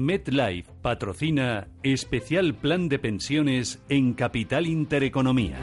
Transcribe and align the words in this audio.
MetLife 0.00 0.72
patrocina 0.80 1.68
especial 1.82 2.54
plan 2.54 2.88
de 2.88 2.98
pensiones 2.98 3.82
en 3.90 4.14
Capital 4.14 4.66
Intereconomía. 4.66 5.58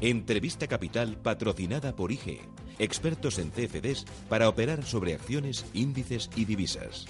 Entrevista 0.00 0.66
Capital 0.66 1.16
patrocinada 1.16 1.94
por 1.94 2.10
IG, 2.10 2.40
expertos 2.80 3.38
en 3.38 3.50
CFDs 3.50 4.04
para 4.28 4.48
operar 4.48 4.82
sobre 4.82 5.14
acciones, 5.14 5.64
índices 5.74 6.28
y 6.34 6.44
divisas. 6.44 7.06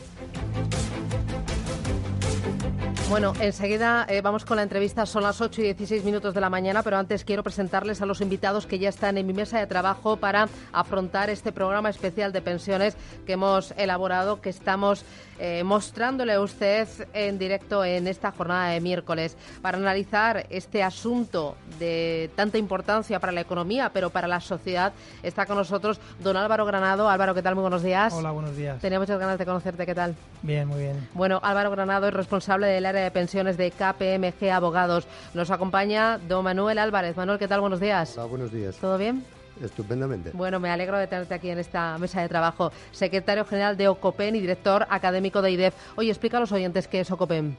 Bueno, 3.11 3.35
enseguida 3.39 4.07
eh, 4.09 4.23
vamos 4.23 4.47
con 4.47 4.57
la 4.57 4.63
entrevista. 4.63 5.05
Son 5.05 5.23
las 5.23 5.41
8 5.41 5.61
y 5.61 5.65
16 5.65 6.05
minutos 6.05 6.35
de 6.35 6.41
la 6.41 6.49
mañana, 6.49 6.83
pero 6.83 6.97
antes 6.97 7.23
quiero 7.23 7.43
presentarles 7.43 8.01
a 8.01 8.07
los 8.07 8.23
invitados 8.23 8.67
que 8.67 8.79
ya 8.79 8.89
están 8.89 9.19
en 9.19 9.27
mi 9.27 9.35
mesa 9.35 9.59
de 9.59 9.67
trabajo 9.67 10.17
para 10.17 10.49
afrontar 10.73 11.29
este 11.29 11.53
programa 11.53 11.91
especial 11.91 12.33
de 12.33 12.41
pensiones 12.41 12.97
que 13.27 13.35
hemos 13.35 13.73
elaborado, 13.77 14.41
que 14.41 14.49
estamos 14.49 15.05
eh, 15.39 15.63
mostrándole 15.65 16.33
a 16.33 16.41
usted 16.41 16.89
en 17.13 17.39
directo 17.39 17.85
en 17.85 18.07
esta 18.07 18.33
jornada 18.33 18.71
de 18.71 18.81
miércoles. 18.81 19.37
Para 19.61 19.77
analizar 19.77 20.47
este 20.49 20.83
asunto 20.83 21.57
de 21.79 22.31
tanta 22.37 22.57
importancia 22.57 23.21
para 23.21 23.33
la 23.33 23.43
economía, 23.43 23.91
pero 23.93 24.11
para 24.11 24.27
la 24.27 24.41
sociedad, 24.41 24.93
está 25.23 25.45
con 25.45 25.57
nosotros 25.57 26.01
don 26.21 26.37
Álvaro 26.37 26.65
Granado. 26.65 27.09
Álvaro, 27.09 27.35
¿qué 27.35 27.43
tal? 27.43 27.55
Muy 27.55 27.63
buenos 27.63 27.83
días. 27.83 28.15
Hola, 28.15 28.31
buenos 28.31 28.57
días. 28.57 28.81
Tenía 28.81 28.99
muchas 28.99 29.19
ganas 29.21 29.39
de 29.39 29.45
conocerte. 29.45 29.85
¿Qué 29.85 29.95
tal? 29.95 30.15
Bien, 30.43 30.67
muy 30.67 30.81
bien. 30.81 31.09
Bueno, 31.15 31.39
Álvaro 31.43 31.71
Granado 31.71 32.09
es 32.09 32.15
responsable 32.15 32.67
del 32.69 32.87
área 32.87 32.94
de 32.95 33.11
pensiones 33.11 33.57
de 33.57 33.71
KPMG 33.71 34.51
Abogados. 34.51 35.07
Nos 35.35 35.51
acompaña 35.51 36.19
don 36.19 36.45
Manuel 36.45 36.79
Álvarez. 36.79 37.17
Manuel, 37.17 37.39
¿qué 37.39 37.49
tal? 37.49 37.61
Buenos 37.61 37.81
días. 37.81 38.17
Hola, 38.17 38.27
buenos 38.27 38.53
días. 38.53 38.77
¿Todo 38.77 38.97
bien? 38.97 39.25
Estupendamente. 39.63 40.31
Bueno, 40.33 40.59
me 40.59 40.71
alegro 40.71 40.99
de 40.99 41.07
tenerte 41.07 41.35
aquí 41.35 41.51
en 41.51 41.59
esta 41.59 41.99
mesa 41.99 42.23
de 42.23 42.29
trabajo. 42.29 42.73
Secretario 42.93 43.45
General 43.45 43.77
de 43.77 43.89
OCOPEN 43.89 44.37
y 44.37 44.41
director 44.41 44.87
académico 44.89 45.43
de 45.43 45.51
IDEF. 45.51 45.75
Oye, 45.97 46.11
explica 46.11 46.39
a 46.39 46.41
los 46.41 46.53
oyentes 46.53 46.89
qué 46.89 47.01
es 47.01 47.11
OCOPEN. 47.11 47.57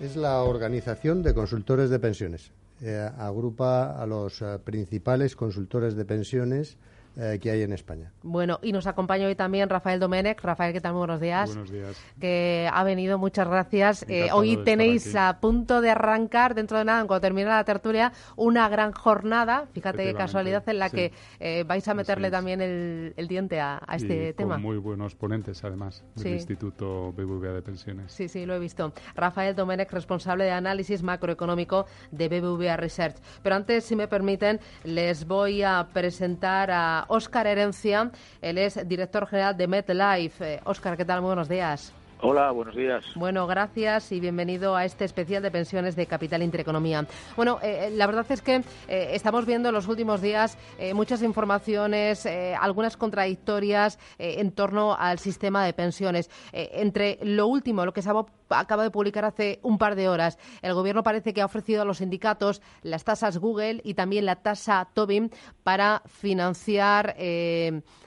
Es 0.00 0.16
la 0.16 0.42
Organización 0.42 1.22
de 1.22 1.34
Consultores 1.34 1.90
de 1.90 1.98
Pensiones. 1.98 2.52
Eh, 2.82 3.10
agrupa 3.18 4.00
a 4.00 4.06
los 4.06 4.40
eh, 4.40 4.58
principales 4.64 5.36
consultores 5.36 5.96
de 5.96 6.04
pensiones 6.06 6.78
eh, 7.16 7.38
que 7.40 7.50
hay 7.50 7.62
en 7.62 7.72
España. 7.72 8.12
Bueno, 8.22 8.58
y 8.62 8.72
nos 8.72 8.86
acompaña 8.86 9.26
hoy 9.26 9.34
también 9.34 9.68
Rafael 9.68 9.98
Domenech. 9.98 10.40
Rafael, 10.42 10.72
¿qué 10.72 10.80
tal? 10.80 10.92
Muy 10.92 11.00
buenos 11.00 11.20
días. 11.20 11.48
Buenos 11.48 11.70
días. 11.70 12.00
Que 12.20 12.68
ha 12.72 12.84
venido, 12.84 13.18
muchas 13.18 13.48
gracias. 13.48 14.04
Eh, 14.08 14.28
hoy 14.32 14.56
tenéis 14.64 15.14
a 15.16 15.40
punto 15.40 15.80
de 15.80 15.90
arrancar, 15.90 16.54
dentro 16.54 16.78
de 16.78 16.84
nada, 16.84 17.04
cuando 17.06 17.20
termine 17.20 17.48
la 17.48 17.64
tertulia, 17.64 18.12
una 18.36 18.68
gran 18.68 18.92
jornada. 18.92 19.66
Fíjate 19.72 20.04
qué 20.04 20.14
casualidad 20.14 20.66
en 20.68 20.78
la 20.78 20.90
que 20.90 21.12
eh, 21.40 21.64
vais 21.66 21.86
a 21.88 21.94
meterle 21.94 22.30
también 22.30 22.60
el, 22.60 23.28
diente 23.28 23.60
a, 23.60 23.82
este 23.92 24.28
y 24.28 24.32
tema. 24.32 24.54
Con 24.54 24.62
muy 24.62 24.78
buenos 24.78 25.14
ponentes, 25.14 25.64
además, 25.64 26.04
del 26.14 26.34
Instituto 26.34 27.12
BBVA 27.12 27.52
de 27.52 27.62
Pensiones. 27.62 28.12
Sí, 28.12 28.28
sí, 28.28 28.46
lo 28.46 28.54
he 28.54 28.58
visto. 28.58 28.92
Rafael 29.14 29.54
Domenech, 29.54 29.92
responsable 29.92 30.44
de 30.44 30.52
análisis 30.52 31.02
macroeconómico 31.02 31.86
de 32.10 32.28
BBVA 32.28 32.76
Research. 32.76 33.16
Pero 33.42 33.56
antes, 33.56 33.84
si 33.84 33.96
me 33.96 34.08
permiten, 34.08 34.60
les 34.84 35.26
voy 35.26 35.62
a 35.62 35.88
presentar 35.92 36.70
a 36.70 36.99
Óscar 37.08 37.46
Herencia. 37.46 38.10
Él 38.40 38.58
es 38.58 38.86
director 38.88 39.26
general 39.26 39.56
de 39.56 39.66
MetLife. 39.66 40.60
Óscar, 40.64 40.96
¿qué 40.96 41.04
tal? 41.04 41.20
Muy 41.20 41.28
buenos 41.28 41.48
días. 41.48 41.92
Hola, 42.22 42.50
buenos 42.50 42.76
días. 42.76 43.02
Bueno, 43.14 43.46
gracias 43.46 44.12
y 44.12 44.20
bienvenido 44.20 44.76
a 44.76 44.84
este 44.84 45.06
especial 45.06 45.42
de 45.42 45.50
pensiones 45.50 45.96
de 45.96 46.04
Capital 46.04 46.42
Intereconomía. 46.42 47.06
Bueno, 47.34 47.58
eh, 47.62 47.86
eh, 47.86 47.90
la 47.92 48.06
verdad 48.06 48.26
es 48.28 48.42
que 48.42 48.56
eh, 48.56 49.10
estamos 49.12 49.46
viendo 49.46 49.70
en 49.70 49.74
los 49.74 49.88
últimos 49.88 50.20
días 50.20 50.58
muchas 50.94 51.22
informaciones, 51.22 52.26
algunas 52.60 52.96
contradictorias 52.96 53.98
en 54.18 54.52
torno 54.52 54.94
al 54.94 55.18
sistema 55.18 55.64
de 55.64 55.72
pensiones. 55.72 56.30
entre 56.52 57.18
lo 57.22 57.46
último, 57.46 57.84
lo 57.84 57.92
que 57.92 58.02
se 58.02 58.10
acaba 58.48 58.82
de 58.82 58.90
publicar 58.90 59.24
hace 59.24 59.60
un 59.62 59.78
par 59.78 59.94
de 59.94 60.08
horas, 60.08 60.38
el 60.62 60.74
Gobierno 60.74 61.02
parece 61.02 61.32
que 61.32 61.42
ha 61.42 61.46
ofrecido 61.46 61.82
a 61.82 61.84
los 61.84 61.98
sindicatos 61.98 62.60
las 62.82 63.04
tasas 63.04 63.38
Google 63.38 63.80
y 63.84 63.94
también 63.94 64.26
la 64.26 64.36
tasa 64.36 64.88
Tobin 64.92 65.30
para 65.62 66.02
financiar 66.06 67.14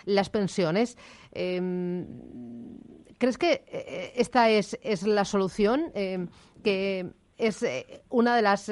las 0.05 0.29
pensiones. 0.29 0.97
¿Crees 3.23 3.37
que 3.37 3.53
eh, 3.53 3.63
eh, 3.71 4.13
esta 4.17 4.49
es, 4.49 4.77
es 4.83 5.07
la 5.07 5.23
solución? 5.23 5.93
Eh, 5.95 6.27
que 6.61 7.05
es 7.37 7.65
una 8.09 8.35
de 8.35 8.41
las 8.41 8.69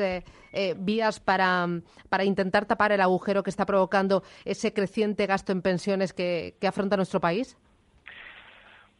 vías 0.75 1.21
para, 1.21 1.67
para, 2.09 2.25
intentar 2.25 2.65
tapar 2.65 2.91
el 2.91 2.99
agujero 2.99 3.43
que 3.43 3.49
está 3.49 3.65
provocando 3.65 4.23
ese 4.43 4.73
creciente 4.73 5.25
gasto 5.25 5.53
en 5.53 5.61
pensiones 5.61 6.11
que, 6.11 6.55
afronta 6.67 6.97
nuestro 6.97 7.21
país? 7.21 7.57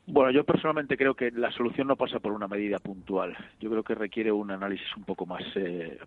Bueno, 0.07 0.31
yo 0.31 0.45
personalmente 0.45 0.95
creo 0.95 1.15
que 1.15 1.31
la 1.31 1.51
solución 1.51 1.87
no 1.87 1.97
pasa 1.97 2.19
por 2.19 2.31
una 2.31 2.47
medida 2.47 2.79
puntual. 2.79 3.35
Yo 3.59 3.69
creo 3.69 3.83
que 3.83 3.93
requiere 3.93 4.31
un 4.31 4.51
análisis 4.51 4.87
un 4.95 5.03
poco 5.03 5.25
más 5.25 5.43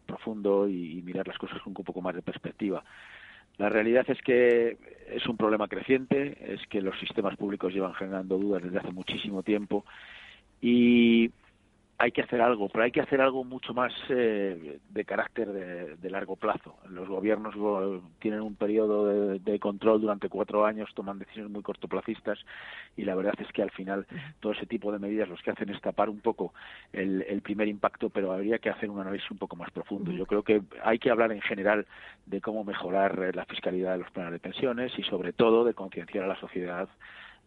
profundo 0.07 0.67
y, 0.67 1.03
mirar 1.03 1.29
las 1.29 1.37
cosas 1.37 1.61
con 1.61 1.75
un 1.77 1.85
poco 1.85 2.01
más 2.01 2.15
de 2.15 2.23
perspectiva. 2.23 2.83
La 3.59 3.69
realidad 3.69 4.05
es 4.09 4.21
que 4.23 4.77
es 5.11 5.27
un 5.27 5.37
problema 5.37 5.69
creciente, 5.69 6.37
es 6.53 6.67
que 6.69 6.81
los 6.81 6.99
sistemas 6.99 7.37
públicos 7.37 7.73
llevan 7.73 7.95
generando 7.95 8.39
dudas 8.39 8.63
desde 8.63 8.79
hace 8.79 8.91
muchísimo 8.91 9.43
tiempo 9.43 9.85
y 10.61 11.31
hay 11.99 12.13
que 12.13 12.23
hacer 12.23 12.41
algo, 12.41 12.69
pero 12.69 12.85
hay 12.85 12.91
que 12.91 13.01
hacer 13.01 13.21
algo 13.21 13.45
mucho 13.45 13.73
más 13.73 13.93
eh, 14.09 14.79
de 14.89 15.05
carácter 15.05 15.53
de, 15.53 16.11
largo 16.11 16.37
plazo. 16.37 16.77
Los 16.89 17.09
gobiernos 17.09 17.55
tienen 18.19 18.41
un 18.41 18.57
periodo 18.57 19.07
de, 19.39 19.59
control 19.59 20.01
durante 20.01 20.29
cuatro 20.29 20.65
años, 20.67 20.91
toman 20.95 21.19
decisiones 21.19 21.51
muy 21.51 21.63
cortoplacistas 21.63 22.39
y 22.97 23.05
la 23.05 23.15
verdad 23.15 23.35
es 23.39 23.51
que 23.53 23.63
al 23.63 23.71
final 23.71 24.07
todo 24.41 24.53
ese 24.53 24.67
tipo 24.67 24.93
de 24.93 24.99
medidas 24.99 25.29
los 25.29 25.41
que 25.43 25.51
hacen 25.51 25.71
es 25.71 25.81
tapar 25.81 26.09
un 26.09 26.21
poco 26.21 26.53
el, 26.93 27.41
primer 27.43 27.69
impacto, 27.69 28.11
pero 28.11 28.33
habría 28.33 28.59
que 28.59 28.71
hacer 28.71 28.91
un 28.91 29.01
análisis 29.01 29.31
un 29.31 29.39
poco 29.39 29.57
más 29.57 29.71
profundo. 29.71 30.11
Yo 30.13 30.27
creo 30.27 30.43
que 30.43 30.63
hay 30.83 30.99
que 30.99 31.11
hablar 31.11 31.33
en 31.33 31.43
general 31.43 31.87
de 32.27 32.41
cómo 32.41 32.65
mejorar 32.65 33.35
la 33.35 33.45
fiscalidad 33.45 33.93
de 33.93 33.99
los 33.99 34.11
planes 34.11 34.33
de 34.33 34.39
pensiones 34.39 34.93
y 34.99 35.03
sobre 35.03 35.33
todo 35.33 35.65
de 35.65 35.75
concienciar 35.75 36.25
a 36.25 36.29
la 36.29 36.41
sociedad 36.41 36.89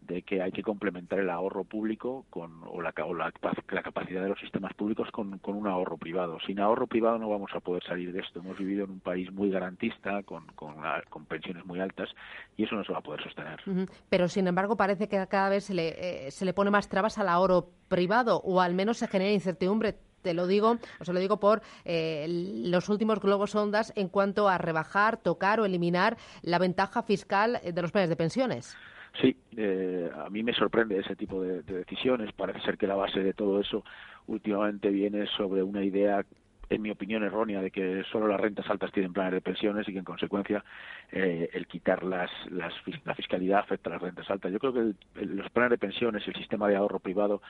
de 0.00 0.22
que 0.22 0.42
hay 0.42 0.52
que 0.52 0.62
complementar 0.62 1.18
el 1.18 1.30
ahorro 1.30 1.64
público 1.64 2.24
con, 2.30 2.62
o, 2.66 2.80
la, 2.80 2.94
la, 3.16 3.82
capacidad 3.82 4.22
de 4.22 4.28
los 4.28 4.40
sistemas 4.40 4.72
públicos 4.74 5.10
con, 5.10 5.38
con, 5.38 5.54
un 5.54 5.66
ahorro 5.66 5.96
privado. 5.96 6.38
Sin 6.46 6.60
ahorro 6.60 6.86
privado 6.86 7.18
no 7.18 7.28
vamos 7.28 7.50
a 7.54 7.60
poder 7.60 7.82
salir 7.84 8.12
de 8.12 8.20
esto. 8.20 8.40
Hemos 8.40 8.58
vivido 8.58 8.84
en 8.84 8.92
un 8.92 9.00
país 9.00 9.30
muy 9.32 9.50
garantista, 9.50 10.22
con, 10.22 10.46
con, 10.54 10.76
con 11.10 11.26
pensiones 11.26 11.64
muy 11.66 11.80
altas, 11.80 12.08
y 12.56 12.64
eso 12.64 12.74
no 12.74 12.84
se 12.84 12.92
va 12.92 12.98
a 12.98 13.02
poder 13.02 13.22
sostener. 13.22 13.60
Pero, 14.08 14.28
sin 14.28 14.46
embargo, 14.46 14.76
parece 14.76 15.08
que 15.08 15.26
cada 15.26 15.50
vez 15.50 15.64
se 15.64 15.74
le, 15.74 16.26
eh, 16.26 16.30
se 16.30 16.44
le 16.44 16.54
pone 16.54 16.70
más 16.70 16.88
trabas 16.88 17.18
al 17.18 17.28
ahorro 17.28 17.70
privado, 17.88 18.40
o 18.44 18.60
al 18.60 18.74
menos 18.74 18.98
se 18.98 19.08
genera 19.08 19.32
incertidumbre 19.32 19.96
te 20.22 20.34
lo 20.34 20.46
digo, 20.48 20.78
o 20.98 21.04
se 21.04 21.12
lo 21.12 21.20
digo 21.20 21.38
por 21.38 21.62
eh, 21.84 22.26
los 22.28 22.88
últimos 22.88 23.20
globos 23.20 23.54
ondas 23.54 23.92
en 23.94 24.08
cuanto 24.08 24.48
a 24.48 24.58
rebajar, 24.58 25.16
tocar 25.16 25.60
o 25.60 25.64
eliminar 25.64 26.16
la 26.42 26.58
ventaja 26.58 27.02
fiscal 27.02 27.60
de 27.62 27.82
los 27.82 27.92
planes 27.92 28.10
de 28.10 28.16
pensiones. 28.16 28.76
Sí, 29.20 29.36
eh, 29.56 30.10
a 30.14 30.30
mí 30.30 30.42
me 30.42 30.52
sorprende 30.52 30.98
ese 30.98 31.16
tipo 31.16 31.42
de, 31.42 31.62
decisiones. 31.62 32.32
Parece 32.32 32.60
ser 32.60 32.78
que 32.78 32.86
la 32.86 32.94
base 32.94 33.20
de 33.20 33.32
todo 33.32 33.60
eso 33.60 33.84
últimamente 34.26 34.90
viene 34.90 35.26
sobre 35.36 35.62
una 35.62 35.82
idea 35.82 36.24
en 36.70 36.82
mi 36.82 36.90
opinión 36.90 37.22
errónea 37.24 37.62
de 37.62 37.70
que 37.70 38.04
solo 38.12 38.28
las 38.28 38.40
rentas 38.40 38.68
altas 38.68 38.92
tienen 38.92 39.12
planes 39.12 39.32
de 39.32 39.40
pensiones 39.40 39.88
y 39.88 39.92
que 39.92 39.98
en 39.98 40.04
consecuencia 40.04 40.62
eh, 41.10 41.48
el 41.52 41.66
quitar 41.66 42.02
las, 42.04 42.30
las, 42.50 42.74
la 43.04 43.14
fiscalidad 43.14 43.60
afecta 43.60 43.88
a 43.88 43.94
las 43.94 44.02
rentas 44.02 44.30
altas. 44.30 44.52
Yo 44.52 44.58
creo 44.58 44.74
que 44.74 45.24
los 45.24 45.50
planes 45.50 45.70
de 45.70 45.78
pensiones 45.78 46.26
y 46.26 46.30
el 46.30 46.36
sistema 46.36 46.68
de 46.68 46.76
ahorro 46.76 46.98
privado 46.98 47.40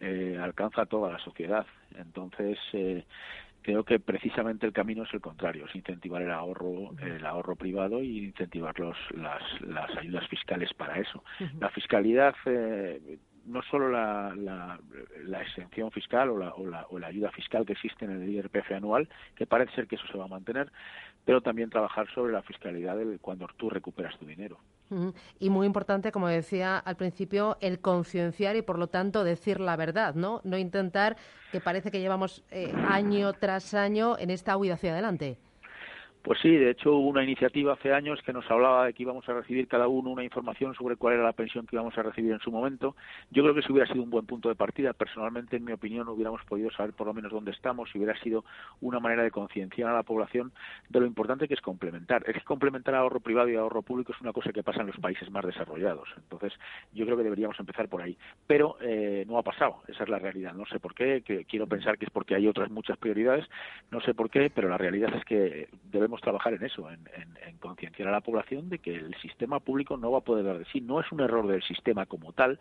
eh, 0.00 0.38
alcanza 0.40 0.82
a 0.82 0.86
toda 0.86 1.12
la 1.12 1.18
sociedad. 1.18 1.66
Entonces, 1.96 2.56
eh, 2.72 3.04
creo 3.68 3.84
que 3.84 4.00
precisamente 4.00 4.64
el 4.64 4.72
camino 4.72 5.02
es 5.02 5.12
el 5.12 5.20
contrario, 5.20 5.66
es 5.66 5.76
incentivar 5.76 6.22
el 6.22 6.30
ahorro, 6.30 6.92
el 7.02 7.26
ahorro 7.26 7.54
privado 7.54 8.02
y 8.02 8.24
incentivar 8.24 8.80
los, 8.80 8.96
las, 9.10 9.42
las 9.60 9.94
ayudas 9.98 10.26
fiscales 10.28 10.72
para 10.72 10.98
eso. 10.98 11.22
La 11.60 11.68
fiscalidad 11.68 12.34
eh, 12.46 13.18
no 13.44 13.60
solo 13.60 13.90
la, 13.90 14.34
la, 14.34 15.42
exención 15.42 15.90
fiscal 15.90 16.30
o 16.30 16.38
la, 16.38 16.54
o, 16.54 16.66
la, 16.66 16.86
o 16.88 16.98
la 16.98 17.08
ayuda 17.08 17.30
fiscal 17.30 17.66
que 17.66 17.74
existe 17.74 18.06
en 18.06 18.12
el 18.12 18.28
IRPF 18.30 18.72
anual, 18.72 19.06
que 19.36 19.44
parece 19.44 19.74
ser 19.74 19.86
que 19.86 19.96
eso 19.96 20.06
se 20.06 20.16
va 20.16 20.24
a 20.24 20.28
mantener, 20.28 20.72
pero 21.26 21.42
también 21.42 21.68
trabajar 21.68 22.08
sobre 22.14 22.32
la 22.32 22.40
fiscalidad 22.40 22.96
de 22.96 23.18
cuando 23.18 23.46
tú 23.58 23.68
recuperas 23.68 24.18
tu 24.18 24.24
dinero. 24.24 24.58
Y 25.38 25.50
muy 25.50 25.66
importante, 25.66 26.12
como 26.12 26.28
decía 26.28 26.78
al 26.78 26.96
principio, 26.96 27.58
el 27.60 27.80
concienciar 27.80 28.56
y, 28.56 28.62
por 28.62 28.78
lo 28.78 28.88
tanto, 28.88 29.24
decir 29.24 29.60
la 29.60 29.76
verdad, 29.76 30.14
¿no? 30.14 30.40
No 30.44 30.56
intentar, 30.56 31.16
que 31.52 31.60
parece 31.60 31.90
que 31.90 32.00
llevamos 32.00 32.42
eh, 32.50 32.72
año 32.88 33.32
tras 33.34 33.74
año 33.74 34.18
en 34.18 34.30
esta 34.30 34.56
huida 34.56 34.74
hacia 34.74 34.92
adelante. 34.92 35.38
Pues 36.22 36.40
sí, 36.40 36.50
de 36.50 36.70
hecho 36.70 36.94
hubo 36.94 37.08
una 37.08 37.22
iniciativa 37.22 37.72
hace 37.72 37.92
años 37.92 38.20
que 38.22 38.32
nos 38.32 38.50
hablaba 38.50 38.86
de 38.86 38.92
que 38.92 39.04
íbamos 39.04 39.28
a 39.28 39.34
recibir 39.34 39.68
cada 39.68 39.88
uno 39.88 40.10
una 40.10 40.24
información 40.24 40.74
sobre 40.74 40.96
cuál 40.96 41.14
era 41.14 41.22
la 41.22 41.32
pensión 41.32 41.66
que 41.66 41.76
íbamos 41.76 41.96
a 41.96 42.02
recibir 42.02 42.32
en 42.32 42.40
su 42.40 42.50
momento. 42.50 42.96
Yo 43.30 43.42
creo 43.42 43.54
que 43.54 43.62
si 43.62 43.72
hubiera 43.72 43.90
sido 43.90 44.02
un 44.02 44.10
buen 44.10 44.26
punto 44.26 44.48
de 44.48 44.54
partida. 44.54 44.92
Personalmente, 44.92 45.56
en 45.56 45.64
mi 45.64 45.72
opinión, 45.72 46.08
hubiéramos 46.08 46.44
podido 46.44 46.70
saber 46.70 46.92
por 46.92 47.06
lo 47.06 47.14
menos 47.14 47.32
dónde 47.32 47.52
estamos 47.52 47.90
si 47.90 47.98
hubiera 47.98 48.18
sido 48.20 48.44
una 48.80 49.00
manera 49.00 49.22
de 49.22 49.30
concienciar 49.30 49.90
a 49.90 49.94
la 49.94 50.02
población 50.02 50.52
de 50.88 51.00
lo 51.00 51.06
importante 51.06 51.46
que 51.46 51.54
es 51.54 51.60
complementar. 51.60 52.24
Es 52.26 52.34
que 52.34 52.42
complementar 52.42 52.94
ahorro 52.94 53.20
privado 53.20 53.48
y 53.48 53.56
ahorro 53.56 53.82
público 53.82 54.12
es 54.12 54.20
una 54.20 54.32
cosa 54.32 54.52
que 54.52 54.62
pasa 54.62 54.80
en 54.80 54.88
los 54.88 54.96
países 54.96 55.30
más 55.30 55.46
desarrollados. 55.46 56.08
Entonces, 56.16 56.52
yo 56.92 57.04
creo 57.04 57.16
que 57.16 57.24
deberíamos 57.24 57.58
empezar 57.60 57.88
por 57.88 58.02
ahí. 58.02 58.18
Pero 58.46 58.76
eh, 58.80 59.24
no 59.28 59.38
ha 59.38 59.42
pasado, 59.42 59.82
esa 59.86 60.02
es 60.02 60.08
la 60.08 60.18
realidad. 60.18 60.52
No 60.52 60.66
sé 60.66 60.80
por 60.80 60.94
qué, 60.94 61.22
que 61.22 61.44
quiero 61.44 61.66
pensar 61.66 61.96
que 61.96 62.06
es 62.06 62.10
porque 62.10 62.34
hay 62.34 62.46
otras 62.48 62.70
muchas 62.70 62.98
prioridades, 62.98 63.46
no 63.90 64.00
sé 64.00 64.14
por 64.14 64.30
qué, 64.30 64.50
pero 64.50 64.68
la 64.68 64.78
realidad 64.78 65.14
es 65.14 65.24
que 65.24 65.68
debemos 65.84 66.07
trabajar 66.16 66.54
en 66.54 66.64
eso, 66.64 66.90
en, 66.90 66.98
concienciar 67.58 68.08
a 68.08 68.12
la 68.12 68.20
población 68.20 68.68
de 68.68 68.78
que 68.78 68.94
el 68.94 69.14
sistema 69.16 69.60
público 69.60 69.96
no 69.96 70.12
va 70.12 70.18
a 70.18 70.22
poder 70.22 70.44
dar 70.44 70.58
de 70.58 70.64
sí. 70.66 70.80
No 70.80 71.00
es 71.00 71.10
un 71.10 71.20
error 71.20 71.46
del 71.46 71.62
sistema 71.62 72.06
como 72.06 72.32
tal, 72.32 72.58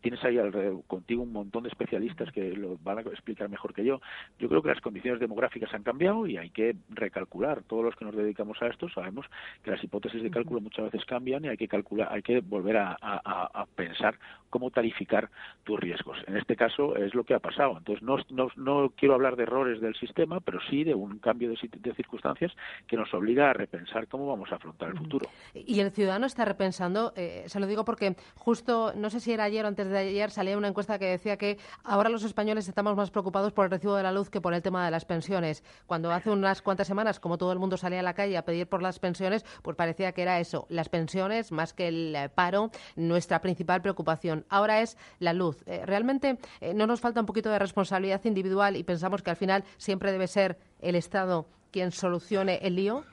tienes 0.00 0.22
ahí 0.24 0.38
alrededor, 0.38 0.84
contigo 0.86 1.22
un 1.22 1.32
montón 1.32 1.64
de 1.64 1.68
especialistas 1.68 2.30
que 2.32 2.52
lo 2.52 2.78
van 2.78 2.98
a 2.98 3.00
explicar 3.02 3.48
mejor 3.48 3.74
que 3.74 3.84
yo. 3.84 4.00
Yo 4.38 4.48
creo 4.48 4.62
que 4.62 4.68
las 4.68 4.80
condiciones 4.80 5.20
demográficas 5.20 5.72
han 5.74 5.82
cambiado 5.82 6.26
y 6.26 6.36
hay 6.36 6.50
que 6.50 6.76
recalcular. 6.90 7.62
Todos 7.64 7.84
los 7.84 7.96
que 7.96 8.04
nos 8.04 8.14
dedicamos 8.14 8.60
a 8.62 8.68
esto 8.68 8.88
sabemos 8.88 9.26
que 9.62 9.70
las 9.70 9.82
hipótesis 9.82 10.22
de 10.22 10.30
cálculo 10.30 10.60
muchas 10.60 10.86
veces 10.86 11.04
cambian 11.04 11.44
y 11.44 11.48
hay 11.48 11.56
que 11.56 11.68
calcular, 11.68 12.08
hay 12.10 12.22
que 12.22 12.40
volver 12.40 12.76
a, 12.76 13.66
pensar 13.78 14.18
cómo 14.50 14.70
tarificar 14.70 15.30
tus 15.62 15.78
riesgos. 15.78 16.18
En 16.26 16.36
este 16.36 16.56
caso 16.56 16.96
es 16.96 17.14
lo 17.14 17.24
que 17.24 17.34
ha 17.34 17.38
pasado. 17.38 17.78
Entonces 17.78 18.02
no, 18.02 18.16
no, 18.30 18.48
no 18.56 18.90
quiero 18.96 19.14
hablar 19.14 19.36
de 19.36 19.44
errores 19.44 19.80
del 19.80 19.94
sistema, 19.94 20.40
pero 20.40 20.58
sí 20.68 20.84
de 20.84 20.94
un 20.94 21.18
cambio 21.18 21.50
de, 21.50 21.56
de 21.70 21.94
circunstancias 21.94 22.52
que 22.86 22.96
nos 22.96 23.12
obliga 23.14 23.50
a 23.50 23.52
repensar 23.52 24.08
cómo 24.08 24.26
vamos 24.26 24.50
a 24.50 24.56
afrontar 24.56 24.88
el 24.90 24.98
futuro. 24.98 25.28
Y 25.54 25.80
el 25.80 25.92
ciudadano 25.92 26.26
está 26.26 26.44
repensando, 26.44 27.12
eh, 27.14 27.44
se 27.46 27.60
lo 27.60 27.66
digo 27.66 27.84
porque 27.84 28.16
justo, 28.34 28.92
no 28.96 29.10
sé 29.10 29.20
si 29.20 29.32
era 29.32 29.44
ayer 29.44 29.64
o 29.64 29.68
antes 29.68 29.88
de 29.88 29.98
ayer 29.98 30.30
salía 30.30 30.58
una 30.58 30.68
encuesta 30.68 30.98
que 30.98 31.06
decía 31.06 31.36
que 31.36 31.58
ahora 31.84 32.08
los 32.08 32.24
españoles 32.24 32.68
estamos 32.68 32.96
más 32.96 33.10
preocupados 33.10 33.52
por 33.52 33.66
el 33.66 33.70
recibo 33.70 33.94
de 33.94 34.02
la 34.02 34.12
luz 34.12 34.30
que 34.30 34.40
por 34.40 34.54
el 34.54 34.62
tema 34.62 34.84
de 34.84 34.90
las 34.90 35.04
pensiones. 35.04 35.62
Cuando 35.86 36.10
hace 36.10 36.30
unas 36.30 36.62
cuantas 36.62 36.88
semanas, 36.88 37.20
como 37.20 37.38
todo 37.38 37.52
el 37.52 37.58
mundo 37.58 37.76
salía 37.76 38.00
a 38.00 38.02
la 38.02 38.14
calle 38.14 38.36
a 38.36 38.44
pedir 38.44 38.66
por 38.66 38.82
las 38.82 38.98
pensiones, 38.98 39.44
pues 39.62 39.76
parecía 39.76 40.12
que 40.12 40.22
era 40.22 40.40
eso, 40.40 40.66
las 40.68 40.88
pensiones 40.88 41.52
más 41.52 41.74
que 41.74 41.88
el 41.88 42.16
paro, 42.34 42.70
nuestra 42.96 43.40
principal 43.40 43.67
preocupación. 43.82 44.44
Ahora 44.48 44.80
es 44.80 44.96
la 45.18 45.32
luz. 45.32 45.62
Eh, 45.66 45.84
¿Realmente 45.84 46.38
eh, 46.60 46.74
no 46.74 46.86
nos 46.86 47.00
falta 47.00 47.20
un 47.20 47.26
poquito 47.26 47.50
de 47.50 47.58
responsabilidad 47.58 48.24
individual 48.24 48.76
y 48.76 48.84
pensamos 48.84 49.22
que 49.22 49.30
al 49.30 49.36
final 49.36 49.64
siempre 49.76 50.12
debe 50.12 50.26
ser 50.26 50.56
el 50.80 50.94
Estado 50.94 51.46
quien 51.70 51.92
solucione 51.92 52.58
el 52.62 52.76
lío? 52.76 53.04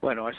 Bueno, 0.00 0.28
es, 0.28 0.36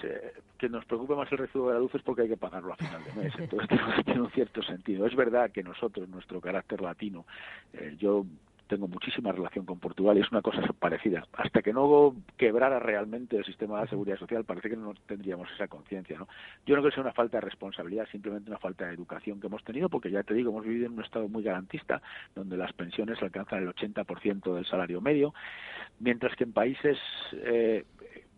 que 0.57 0.69
nos 0.69 0.85
preocupe 0.85 1.15
más 1.15 1.31
el 1.31 1.37
recibo 1.37 1.67
de 1.67 1.75
la 1.75 1.79
luz 1.79 1.93
es 1.95 2.01
porque 2.01 2.23
hay 2.23 2.29
que 2.29 2.37
pagarlo 2.37 2.73
a 2.73 2.75
final 2.75 3.03
de 3.03 3.13
mes. 3.13 3.33
Entonces 3.39 3.79
tiene 4.05 4.21
un 4.21 4.31
cierto 4.31 4.61
sentido. 4.63 5.05
Es 5.05 5.15
verdad 5.15 5.51
que 5.51 5.63
nosotros, 5.63 6.07
nuestro 6.09 6.41
carácter 6.41 6.81
latino, 6.81 7.25
eh, 7.73 7.95
yo 7.99 8.25
tengo 8.67 8.87
muchísima 8.87 9.31
relación 9.31 9.65
con 9.65 9.79
Portugal 9.79 10.17
y 10.17 10.21
es 10.21 10.31
una 10.31 10.41
cosa 10.41 10.61
parecida. 10.79 11.25
Hasta 11.33 11.61
que 11.61 11.73
no 11.73 12.15
quebrara 12.37 12.79
realmente 12.79 13.37
el 13.37 13.45
sistema 13.45 13.81
de 13.81 13.87
seguridad 13.87 14.17
social, 14.17 14.45
parece 14.45 14.69
que 14.69 14.77
no 14.77 14.93
tendríamos 15.05 15.49
esa 15.51 15.67
conciencia. 15.67 16.17
¿no? 16.17 16.27
Yo 16.65 16.75
no 16.75 16.81
creo 16.81 16.91
que 16.91 16.95
sea 16.95 17.03
una 17.03 17.13
falta 17.13 17.37
de 17.37 17.41
responsabilidad, 17.41 18.07
simplemente 18.11 18.49
una 18.49 18.59
falta 18.59 18.85
de 18.85 18.93
educación 18.93 19.39
que 19.39 19.47
hemos 19.47 19.63
tenido, 19.63 19.89
porque 19.89 20.11
ya 20.11 20.23
te 20.23 20.33
digo, 20.33 20.51
hemos 20.51 20.65
vivido 20.65 20.87
en 20.87 20.93
un 20.93 21.03
estado 21.03 21.27
muy 21.27 21.43
garantista, 21.43 22.01
donde 22.35 22.57
las 22.57 22.73
pensiones 22.73 23.21
alcanzan 23.21 23.63
el 23.63 23.73
80% 23.73 24.53
del 24.53 24.65
salario 24.65 25.01
medio, 25.01 25.33
mientras 25.99 26.35
que 26.35 26.43
en 26.43 26.53
países 26.53 26.97
eh, 27.33 27.85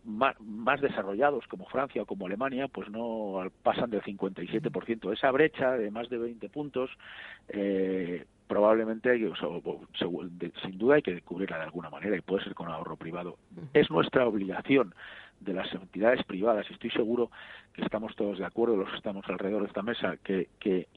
más, 0.05 0.81
desarrollados 0.81 1.45
como 1.47 1.65
Francia 1.65 2.01
o 2.01 2.05
como 2.05 2.25
Alemania, 2.25 2.67
pues 2.67 2.89
no 2.89 3.41
pasan 3.63 3.89
del 3.89 4.01
57%. 4.01 5.13
Esa 5.13 5.31
brecha 5.31 5.71
de 5.73 5.91
más 5.91 6.09
de 6.09 6.17
20 6.17 6.49
puntos, 6.49 6.89
eh, 7.49 8.25
probablemente, 8.49 9.15
sin 10.63 10.77
duda, 10.79 10.95
hay 10.95 11.03
que 11.03 11.21
cubrirla 11.21 11.57
de 11.59 11.65
alguna 11.65 11.91
manera 11.91 12.17
y 12.17 12.21
puede 12.21 12.43
ser 12.43 12.55
con 12.55 12.67
ahorro 12.67 12.97
privado. 12.97 13.37
Es 13.73 13.91
nuestra 13.91 14.27
obligación 14.27 14.95
de 15.39 15.53
las 15.53 15.71
entidades 15.71 16.23
privadas, 16.23 16.65
y 16.67 16.73
estoy 16.73 16.89
seguro 16.89 17.29
que 17.73 17.83
estamos 17.83 18.15
todos 18.15 18.39
de 18.39 18.45
acuerdo, 18.45 18.75
los 18.75 18.89
que 18.89 18.97
estamos 18.97 19.23
alrededor 19.29 19.61
de 19.61 19.67
esta 19.67 19.83
mesa, 19.83 20.17
que, 20.23 20.49
que 20.59 20.87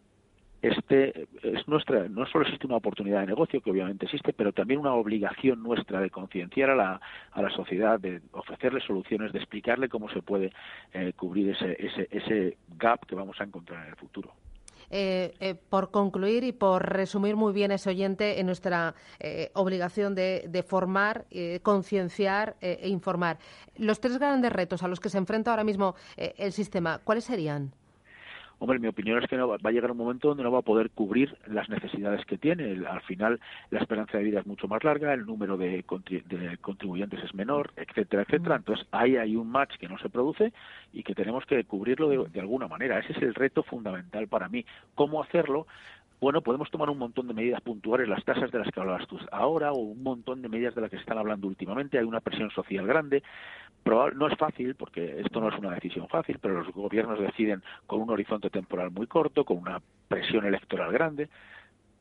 este 0.63 1.29
es 1.43 1.69
nuestra 1.69 2.09
no 2.09 2.25
solo 2.25 2.45
existe 2.45 2.67
una 2.67 2.77
oportunidad 2.77 3.21
de 3.21 3.27
negocio 3.27 3.61
que 3.61 3.71
obviamente 3.73 4.07
existe 4.07 4.33
pero 4.33 4.53
también 4.53 4.79
una 4.79 4.95
obligación 4.95 5.61
nuestra 5.61 6.01
de 6.01 6.09
concienciar 6.09 6.71
a 6.71 6.77
la, 6.77 7.01
a 7.33 7.43
la 7.43 7.51
sociedad 7.51 7.99
de 7.99 8.21
ofrecerle 8.31 8.81
soluciones 8.81 9.33
de 9.33 9.41
explicarle 9.41 9.89
cómo 9.89 10.09
se 10.11 10.23
puede 10.23 10.53
eh, 10.93 11.15
cubrir 11.17 11.51
ese, 11.51 11.77
ese, 11.85 12.07
ese 12.13 12.59
gap 12.79 13.05
que 13.07 13.17
vamos 13.17 13.41
a 13.41 13.45
encontrar 13.45 13.83
en 13.83 13.91
el 13.91 13.97
futuro 13.97 14.33
eh, 14.95 15.33
eh, 15.41 15.55
por 15.55 15.91
concluir 15.91 16.45
y 16.45 16.53
por 16.53 16.87
resumir 16.87 17.35
muy 17.35 17.55
bien 17.55 17.73
ese 17.73 17.89
oyente 17.89 18.39
en 18.39 18.47
nuestra 18.47 18.95
obligación 19.55 20.15
de, 20.15 20.45
de 20.49 20.63
formar, 20.63 21.25
concienciar 21.63 22.57
e 22.61 22.89
informar. 22.89 23.39
Los 23.77 24.01
tres 24.01 24.19
grandes 24.19 24.53
retos 24.53 24.83
a 24.83 24.89
los 24.89 25.01
que 25.01 25.09
se 25.09 25.19
enfrenta 25.19 25.51
ahora 25.51 25.65
mismo 25.65 25.95
el 26.17 26.53
sistema, 26.53 27.01
¿cuáles 27.05 27.25
serían? 27.25 27.73
Hombre, 28.63 28.79
mi 28.79 28.87
opinión 28.87 29.21
es 29.21 29.29
que 29.29 29.37
no, 29.37 29.49
va 29.49 29.57
a 29.61 29.73
llegar 29.73 29.91
un 29.91 29.97
momento 29.97 30.29
donde 30.29 30.45
no 30.45 30.53
va 30.53 30.61
a 30.61 30.63
poder 30.63 30.91
cubrir 30.91 31.37
las 31.49 31.69
necesidades 31.69 32.25
que 32.27 32.39
tiene. 32.39 32.87
Al 32.87 33.01
final, 33.01 33.41
la 33.71 33.81
esperanza 33.81 34.19
de 34.19 34.23
vida 34.23 34.39
es 34.39 34.47
mucho 34.47 34.69
más 34.69 34.85
larga, 34.85 35.13
el 35.13 35.27
número 35.27 35.57
de, 35.57 35.85
contribuyentes 36.61 37.25
es 37.25 37.35
menor, 37.35 37.73
etcétera, 37.75 38.23
etcétera. 38.23 38.55
Entonces, 38.55 38.87
ahí 38.93 39.17
hay 39.17 39.35
un 39.35 39.51
match 39.51 39.75
que 39.79 39.89
no 39.89 39.99
se 39.99 40.09
produce 40.11 40.53
y 40.93 41.03
que 41.03 41.13
tenemos 41.13 41.45
que 41.45 41.65
cubrirlo 41.65 42.09
de, 42.09 42.31
de 42.31 42.39
alguna 42.39 42.69
manera. 42.69 43.01
Ese 43.01 43.15
es 43.15 43.23
el 43.23 43.35
reto 43.35 43.65
fundamental 43.65 44.29
para 44.29 44.49
mí. 44.49 44.65
¿Cómo 44.95 45.21
hacerlo? 45.21 45.67
bueno, 46.23 46.41
podemos 46.41 46.71
tomar 46.71 46.89
un 46.89 46.99
montón 46.99 47.27
de 47.27 47.35
medidas 47.35 47.61
puntuales, 47.63 48.09
las 48.09 48.25
tasas 48.25 48.53
de 48.53 48.61
las 48.61 48.71
que 48.71 48.79
hablabas 48.79 49.09
tú 49.09 49.19
ahora, 49.33 49.73
o 49.73 49.79
un 49.79 50.05
montón 50.05 50.41
de 50.41 50.49
medidas 50.49 50.73
de 50.73 50.81
las 50.81 50.89
que 50.89 50.97
se 50.97 51.01
están 51.01 51.19
hablando 51.19 51.49
últimamente. 51.49 51.99
Hay 51.99 52.05
una 52.05 52.21
presión 52.21 52.49
social 52.53 52.87
grande. 52.87 53.25
No 54.15 54.29
es 54.29 54.39
fácil, 54.39 54.75
porque 54.75 55.21
esto 55.21 55.41
no 55.41 55.49
es 55.49 55.59
una 55.59 55.75
decisión 55.75 56.09
fácil, 56.09 56.39
pero 56.41 56.63
los 56.63 56.73
gobiernos 56.73 57.19
deciden 57.19 57.63
con 57.87 58.01
un 58.01 58.11
horizonte 58.11 58.51
temporal 58.51 58.91
muy 58.91 59.07
corto, 59.07 59.45
con 59.45 59.59
una 59.59 59.81
presión 60.09 60.45
electoral 60.45 60.93
grande. 60.93 61.29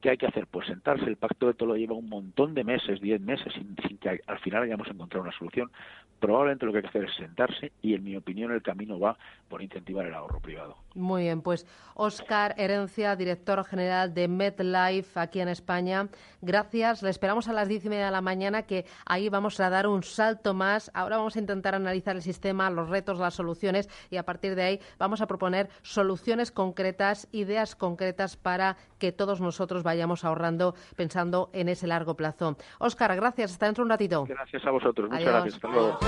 ¿Qué 0.02 0.10
hay 0.10 0.18
que 0.18 0.26
hacer? 0.26 0.48
Pues 0.48 0.66
sentarse. 0.66 1.06
El 1.06 1.16
pacto 1.16 1.46
de 1.46 1.54
Tolo 1.54 1.76
lleva 1.76 1.94
un 1.94 2.10
montón 2.10 2.56
de 2.56 2.64
meses, 2.64 3.00
diez 3.00 3.22
meses, 3.22 3.54
sin, 3.54 3.76
que 4.00 4.20
al 4.26 4.40
final 4.40 4.64
hayamos 4.64 4.88
encontrado 4.88 5.24
una 5.24 5.38
solución. 5.38 5.72
Probablemente 6.20 6.66
lo 6.66 6.72
que 6.72 6.80
hay 6.80 6.82
que 6.84 6.90
hacer 6.90 7.04
es 7.06 7.16
sentarse 7.16 7.72
y, 7.84 7.94
en 7.94 8.04
mi 8.04 8.16
opinión, 8.16 8.52
el 8.52 8.64
camino 8.64 9.00
va 9.00 9.16
por 9.48 9.62
incentivar 9.62 10.06
el 10.08 10.14
ahorro 10.14 10.40
privado. 10.40 10.76
Muy 10.96 11.24
bien, 11.24 11.42
pues 11.42 11.68
Oscar 11.96 12.56
Herencia, 12.58 13.16
director 13.16 13.64
general 13.64 14.14
de 14.14 14.28
MedLife 14.28 15.20
aquí 15.20 15.40
en 15.40 15.50
España. 15.50 16.10
Gracias. 16.42 17.04
Le 17.04 17.10
esperamos 17.10 17.48
a 17.48 17.54
las 17.54 17.68
diez 17.68 17.86
y 17.86 17.90
media 17.90 18.06
de 18.06 18.12
la 18.12 18.22
mañana, 18.22 18.64
que 18.64 18.86
ahí 19.06 19.30
vamos 19.30 19.60
a 19.60 19.70
dar 19.70 19.88
un 19.88 20.04
salto 20.04 20.54
más. 20.54 20.90
Ahora 20.96 21.18
vamos 21.18 21.36
a 21.36 21.40
intentar 21.40 21.76
analizar 21.76 22.16
el 22.16 22.22
sistema, 22.24 22.70
los 22.72 22.90
retos, 22.90 23.20
las 23.20 23.36
soluciones 23.36 23.88
y 24.10 24.18
a 24.18 24.24
partir 24.24 24.56
de 24.56 24.64
ahí 24.64 24.80
vamos 24.98 25.22
a 25.22 25.28
proponer 25.28 25.70
soluciones 25.84 26.52
concretas, 26.52 27.28
ideas 27.32 27.76
concretas 27.76 28.36
para 28.36 28.78
que 28.98 29.12
todos 29.12 29.42
nosotros 29.42 29.84
vayamos 29.84 29.91
ahorrando 30.24 30.76
pensando 30.96 31.50
en 31.54 31.70
ese 31.70 31.88
largo 31.88 32.16
plazo. 32.16 32.58
Oscar, 32.80 33.16
gracias. 33.16 33.52
Hasta 33.52 33.66
dentro 33.66 33.84
un 33.84 33.90
ratito. 33.90 34.26
Gracias 34.26 34.66
a 34.66 34.72
vosotros. 34.72 35.10
Muchas 35.10 35.26
gracias. 35.26 35.56
Hasta 35.56 35.68
luego. 35.68 36.00